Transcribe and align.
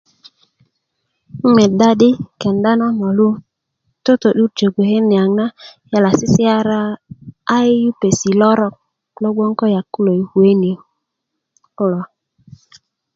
um 1.45 1.51
medda 1.57 1.89
di 2.01 2.09
kenda 2.41 2.71
na 2.79 2.87
molu 2.99 3.27
totodurjö 4.03 4.67
gboke 4.73 4.97
niyaŋ 5.09 5.29
na 5.39 5.45
yala 5.91 6.09
sisiara' 6.19 6.99
ai 7.55 7.69
yupesi' 7.83 8.37
lorok 8.41 8.75
lo 9.21 9.29
gboŋ 9.35 9.51
ko 9.59 9.65
yak 9.75 9.87
kuló 9.93 10.11
kuwe 10.31 10.51
ni 10.61 10.71
kulo 11.77 12.01